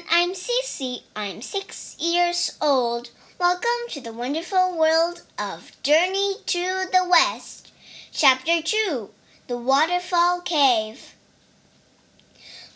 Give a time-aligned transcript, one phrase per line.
[0.00, 1.02] everyone, I'm Cece.
[1.14, 3.10] I'm six years old.
[3.38, 7.70] Welcome to the wonderful world of Journey to the West.
[8.12, 9.10] Chapter 2
[9.48, 11.14] The Waterfall Cave.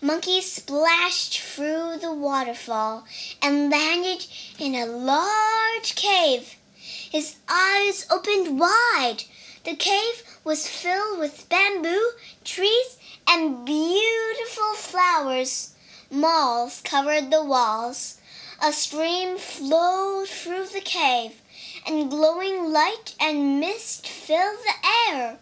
[0.02, 3.04] Monkey splashed through the waterfall
[3.40, 4.26] and landed
[4.58, 6.56] in a large cave.
[6.76, 9.24] His eyes opened wide.
[9.64, 12.10] The cave was filled with bamboo,
[12.44, 15.73] trees, and beautiful flowers.
[16.10, 18.18] Moss covered the walls.
[18.62, 21.40] A stream flowed through the cave,
[21.86, 25.38] and glowing light and mist filled the air.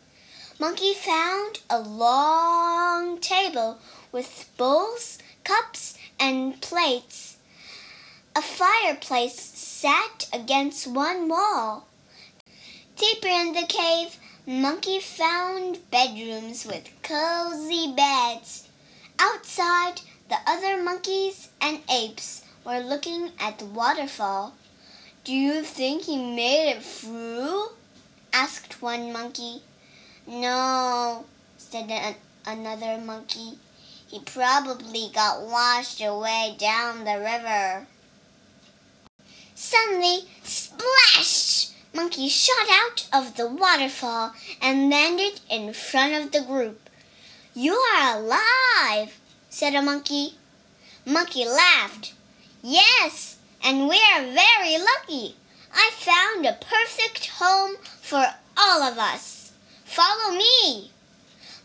[0.59, 3.79] Monkey found a long table
[4.12, 7.37] with bowls, cups, and plates.
[8.34, 11.87] A fireplace sat against one wall.
[12.97, 18.69] Deeper in the cave, Monkey found bedrooms with cozy beds.
[19.19, 24.55] Outside, the other monkeys and apes were looking at the waterfall.
[25.25, 27.69] Do you think he made it through?
[28.33, 29.62] asked one monkey.
[30.27, 31.25] No,
[31.59, 32.14] said an
[32.47, 33.59] another monkey.
[34.06, 37.86] He probably got washed away down the river.
[39.55, 41.69] Suddenly, splash!
[41.95, 46.89] Monkey shot out of the waterfall and landed in front of the group.
[47.55, 49.20] You are alive,
[49.53, 50.34] said a monkey.
[51.05, 52.14] Monkey laughed.
[52.62, 55.36] Yes, and we are very lucky.
[55.75, 58.25] I found a perfect home for
[58.56, 59.53] all of us.
[59.84, 60.91] Follow me.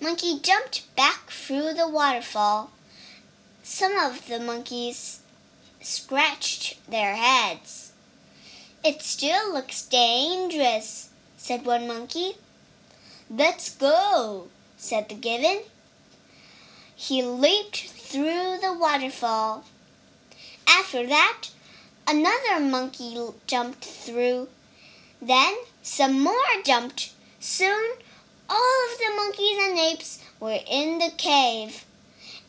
[0.02, 2.71] Monkey jumped back through the waterfall.
[3.63, 5.21] Some of the monkeys
[5.81, 7.93] scratched their heads.
[8.83, 12.33] It still looks dangerous, said one monkey.
[13.30, 15.61] Let's go, said the gibbon.
[16.99, 19.63] He leaped through the waterfall.
[20.67, 21.51] After that,
[22.07, 24.47] another monkey jumped through.
[25.21, 25.53] Then
[25.83, 26.33] some more
[26.65, 27.13] jumped.
[27.39, 27.91] Soon,
[28.49, 31.86] all of the monkeys and apes were in the cave.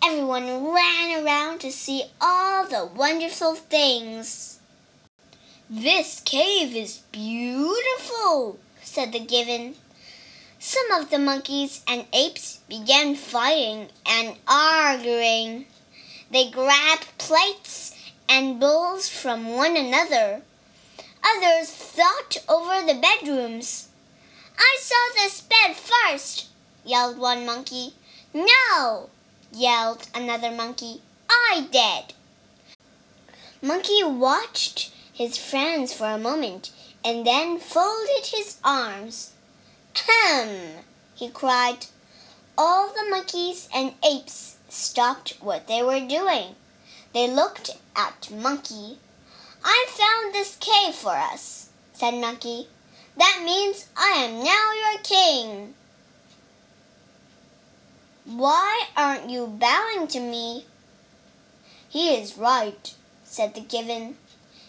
[0.02, 4.60] Everyone ran around to see all the wonderful things.
[5.68, 9.74] This cave is beautiful, said the gibbon.
[10.70, 15.64] Some of the monkeys and apes began fighting and arguing.
[16.30, 17.96] They grabbed plates
[18.28, 20.42] and bowls from one another.
[21.24, 23.88] Others fought over the bedrooms.
[24.58, 26.48] I saw this bed first,
[26.84, 27.94] yelled one monkey.
[28.34, 29.08] No,
[29.50, 31.00] yelled another monkey.
[31.30, 32.14] I did.
[33.62, 39.32] Monkey watched his friends for a moment and then folded his arms.
[40.08, 40.84] Ahem!
[41.14, 41.86] he cried.
[42.56, 46.54] All the monkeys and apes stopped what they were doing.
[47.14, 48.98] They looked at Monkey.
[49.64, 52.68] I found this cave for us, said Monkey.
[53.16, 55.74] That means I am now your king.
[58.24, 60.66] Why aren't you bowing to me?
[61.88, 62.94] He is right,
[63.24, 64.16] said the gibbon.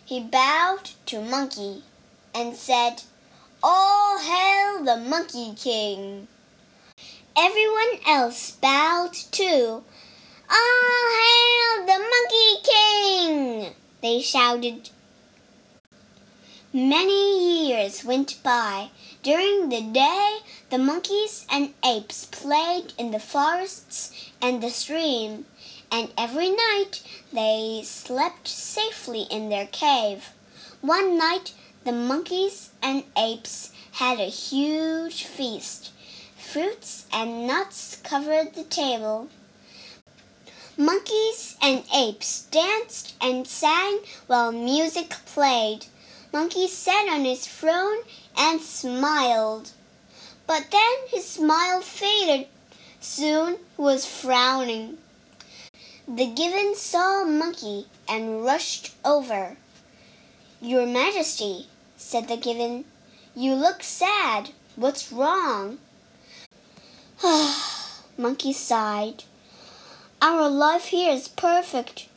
[0.06, 1.84] He bowed to Monkey
[2.34, 3.04] and said,
[3.62, 6.28] all hail the Monkey King!
[7.38, 9.84] Everyone else bowed too.
[10.50, 13.74] All hail the Monkey King!
[14.02, 14.90] They shouted.
[16.72, 18.92] Many years went by.
[19.24, 20.38] During the day,
[20.70, 25.46] the monkeys and apes played in the forests and the stream,
[25.92, 27.04] and every night
[27.34, 30.30] they slept safely in their cave.
[30.82, 31.54] One night,
[31.90, 35.92] the monkeys and apes had a huge feast.
[36.38, 39.28] Fruits and nuts covered the table.
[40.78, 45.88] Monkeys and apes danced and sang while music played.
[46.32, 47.98] Monkey sat on his throne
[48.38, 49.72] and smiled.
[50.46, 52.46] But then his smile faded.
[53.00, 55.00] Soon he was frowning.
[56.08, 59.58] The gibbon saw Monkey and rushed over.
[60.62, 61.68] Your Majesty,
[62.00, 62.86] said the gibbon,
[63.36, 64.52] you look sad.
[64.78, 65.80] What's wrong?
[68.18, 69.26] Monkey sighed.
[70.22, 72.08] Our life here is perfect.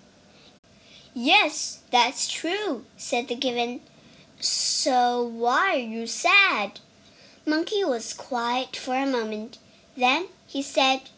[1.14, 3.80] Yes, that's true, said the gibbon.
[4.38, 6.78] So why are you sad?
[7.44, 9.58] Monkey was quiet for a moment.
[9.96, 11.10] Then he said,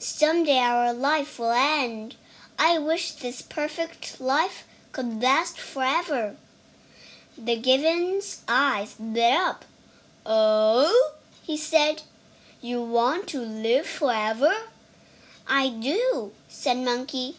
[0.00, 2.16] Someday our life will end.
[2.58, 6.34] I wish this perfect life could last forever.
[7.42, 9.64] The gibbon's eyes lit up.
[10.26, 12.02] Oh, he said,
[12.60, 14.52] you want to live forever?
[15.48, 17.36] I do, said Monkey.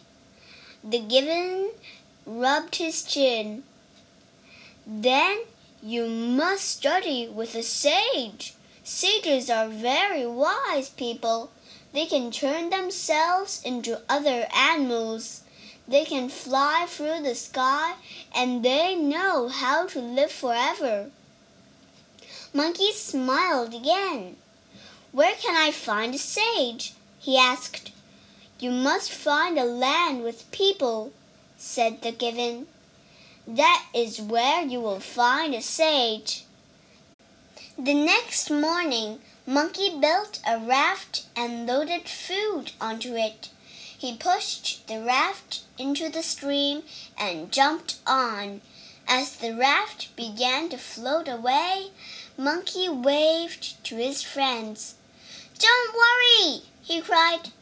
[0.83, 1.69] The gibbon
[2.25, 3.62] rubbed his chin.
[4.88, 5.42] Then
[5.83, 8.56] you must study with a sage.
[8.83, 11.51] Sages are very wise people.
[11.94, 15.44] They can turn themselves into other animals.
[15.91, 17.95] They can fly through the sky
[18.33, 21.11] and they know how to live forever.
[22.53, 24.38] Monkey smiled again.
[25.11, 26.93] Where can I find a sage?
[27.19, 27.91] he asked.
[28.57, 31.11] You must find a land with people,
[31.57, 32.67] said the gibbon.
[33.45, 36.45] That is where you will find a sage.
[37.77, 43.49] The next morning, Monkey built a raft and loaded food onto it.
[44.00, 46.82] He pushed the raft into the stream
[47.18, 48.60] and jumped on.
[49.08, 51.92] As the raft began to float away,
[52.36, 54.94] Monkey waved to his friends.
[55.58, 57.52] Don't worry, he cried.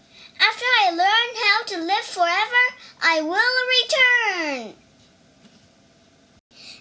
[0.41, 4.75] After I learn how to live forever, I will return.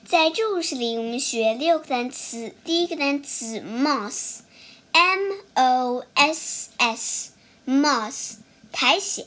[0.05, 2.53] 在这故事里，我们学六个单词。
[2.63, 8.37] 第一个单词 moss，m o s s，moss，
[8.72, 9.24] 苔藓。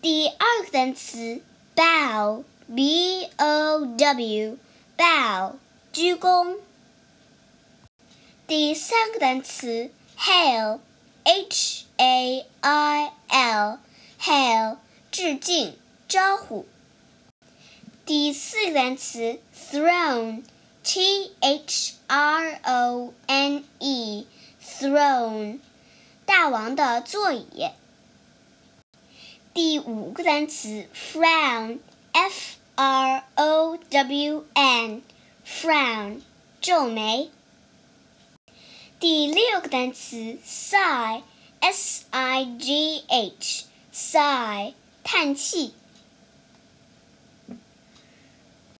[0.00, 1.42] 第二个单词
[1.74, 5.54] bow，b o w，bow，
[5.92, 6.56] 鞠躬。
[8.46, 14.76] 第三个单词 hail，h a i l，hail，
[15.10, 15.74] 致敬，
[16.06, 16.64] 招呼。
[18.04, 25.58] 第四个单词 throne，t h r o n e，throne，
[26.48, 27.70] 王的座椅。
[29.54, 36.20] 第五个单词 frown，f r o w n，frown，
[36.60, 37.30] 皱眉。
[39.00, 45.74] 第六个单词 sigh，s i g h，sigh，叹气。